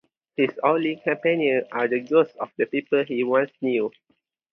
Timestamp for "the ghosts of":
1.87-2.51